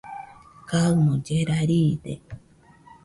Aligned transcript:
kaɨmo 0.69 1.13
llera 1.25 1.57
riide 1.69 2.13